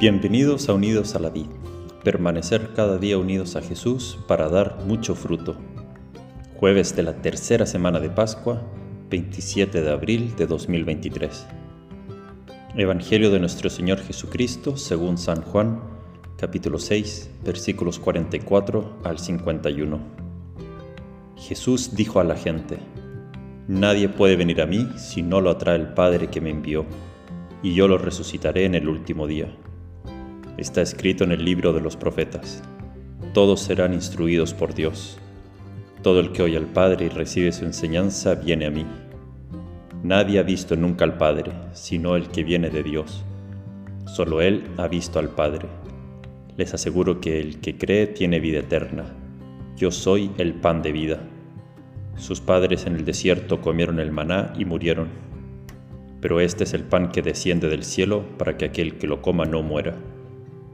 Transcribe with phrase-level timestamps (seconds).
[0.00, 1.48] Bienvenidos a Unidos a la Vid,
[2.04, 5.56] permanecer cada día unidos a Jesús para dar mucho fruto.
[6.54, 8.62] Jueves de la tercera semana de Pascua,
[9.10, 11.48] 27 de abril de 2023.
[12.76, 15.80] Evangelio de nuestro Señor Jesucristo según San Juan,
[16.36, 19.98] capítulo 6, versículos 44 al 51.
[21.38, 22.78] Jesús dijo a la gente,
[23.66, 26.86] Nadie puede venir a mí si no lo atrae el Padre que me envió,
[27.64, 29.52] y yo lo resucitaré en el último día
[30.58, 32.62] está escrito en el libro de los profetas.
[33.32, 35.18] Todos serán instruidos por Dios.
[36.02, 38.84] Todo el que oye al Padre y recibe su enseñanza viene a mí.
[40.02, 43.24] Nadie ha visto nunca al Padre, sino el que viene de Dios.
[44.06, 45.68] Solo Él ha visto al Padre.
[46.56, 49.04] Les aseguro que el que cree tiene vida eterna.
[49.76, 51.20] Yo soy el pan de vida.
[52.16, 55.08] Sus padres en el desierto comieron el maná y murieron.
[56.20, 59.44] Pero este es el pan que desciende del cielo para que aquel que lo coma
[59.44, 59.94] no muera.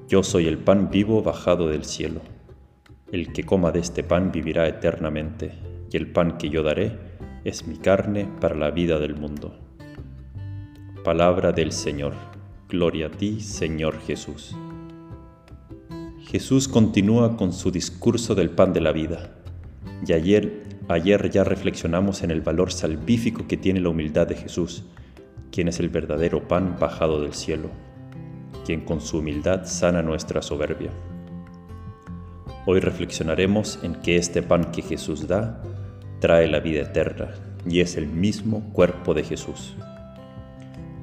[0.06, 2.20] Yo soy el pan vivo bajado del cielo.
[3.10, 5.52] El que coma de este pan vivirá eternamente,
[5.90, 6.98] y el pan que yo daré
[7.44, 9.56] es mi carne para la vida del mundo.
[11.04, 12.12] Palabra del Señor.
[12.68, 14.54] Gloria a ti, Señor Jesús.
[16.26, 19.36] Jesús continúa con su discurso del pan de la vida.
[20.06, 24.84] Y ayer, ayer ya reflexionamos en el valor salvífico que tiene la humildad de Jesús,
[25.50, 27.70] quien es el verdadero pan bajado del cielo
[28.64, 30.90] quien con su humildad sana nuestra soberbia.
[32.66, 35.62] Hoy reflexionaremos en que este pan que Jesús da
[36.20, 37.34] trae la vida eterna
[37.66, 39.76] y es el mismo cuerpo de Jesús.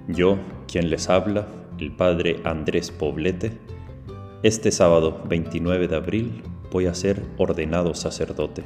[0.08, 1.48] Yo, quien les habla,
[1.80, 3.52] el Padre Andrés Poblete,
[4.44, 8.64] este sábado 29 de abril voy a ser ordenado sacerdote.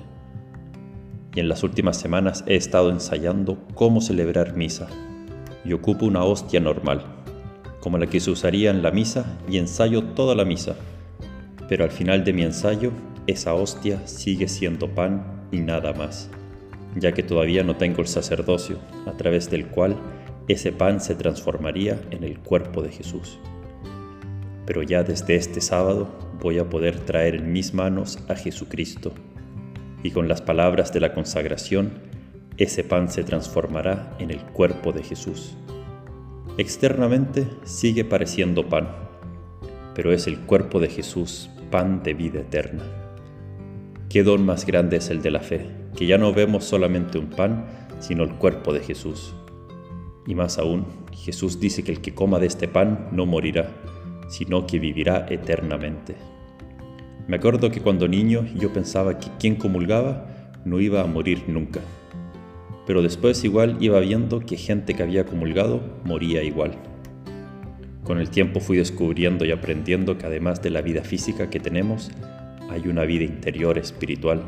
[1.33, 4.87] Y en las últimas semanas he estado ensayando cómo celebrar misa
[5.65, 7.14] y ocupo una hostia normal,
[7.85, 10.75] como la que se usaría en la misa y ensayo toda la misa.
[11.69, 12.91] Pero al final de mi ensayo,
[13.27, 16.31] esa hostia sigue siendo pan y nada más,
[16.95, 19.97] ya que todavía no tengo el sacerdocio a través del cual
[20.47, 23.37] ese pan se transformaría en el cuerpo de Jesús.
[24.65, 26.07] Pero ya desde este sábado
[26.41, 29.13] voy a poder traer en mis manos a Jesucristo,
[30.01, 31.91] y con las palabras de la consagración,
[32.57, 35.55] ese pan se transformará en el cuerpo de Jesús.
[36.57, 38.87] Externamente sigue pareciendo pan,
[39.93, 42.83] pero es el cuerpo de Jesús, pan de vida eterna.
[44.07, 47.29] Qué don más grande es el de la fe, que ya no vemos solamente un
[47.29, 47.65] pan,
[47.99, 49.35] sino el cuerpo de Jesús.
[50.25, 53.69] Y más aún, Jesús dice que el que coma de este pan no morirá,
[54.29, 56.15] sino que vivirá eternamente.
[57.27, 61.81] Me acuerdo que cuando niño yo pensaba que quien comulgaba no iba a morir nunca
[62.85, 66.75] pero después igual iba viendo que gente que había comulgado moría igual.
[68.03, 72.11] Con el tiempo fui descubriendo y aprendiendo que además de la vida física que tenemos,
[72.69, 74.43] hay una vida interior espiritual,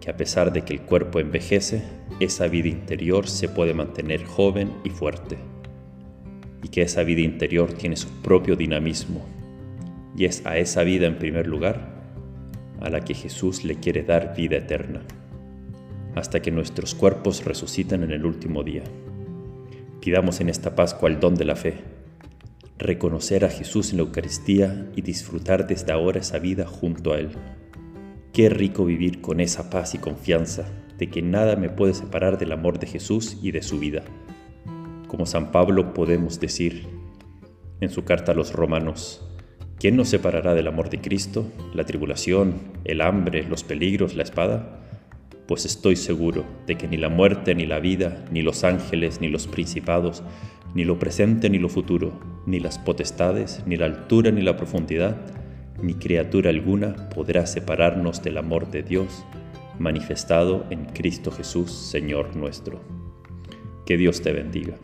[0.00, 1.82] que a pesar de que el cuerpo envejece,
[2.20, 5.38] esa vida interior se puede mantener joven y fuerte,
[6.62, 9.26] y que esa vida interior tiene su propio dinamismo,
[10.16, 11.90] y es a esa vida en primer lugar
[12.80, 15.02] a la que Jesús le quiere dar vida eterna
[16.14, 18.84] hasta que nuestros cuerpos resucitan en el último día.
[20.00, 21.74] Pidamos en esta Pascua el don de la fe,
[22.78, 27.30] reconocer a Jesús en la Eucaristía y disfrutar desde ahora esa vida junto a Él.
[28.32, 30.68] Qué rico vivir con esa paz y confianza
[30.98, 34.02] de que nada me puede separar del amor de Jesús y de su vida.
[35.06, 36.86] Como San Pablo podemos decir
[37.80, 39.22] en su carta a los romanos,
[39.78, 41.46] ¿quién nos separará del amor de Cristo?
[41.74, 44.91] ¿La tribulación, el hambre, los peligros, la espada?
[45.46, 49.28] Pues estoy seguro de que ni la muerte, ni la vida, ni los ángeles, ni
[49.28, 50.22] los principados,
[50.74, 55.16] ni lo presente, ni lo futuro, ni las potestades, ni la altura, ni la profundidad,
[55.82, 59.24] ni criatura alguna podrá separarnos del amor de Dios
[59.78, 62.80] manifestado en Cristo Jesús, Señor nuestro.
[63.84, 64.74] Que Dios te bendiga.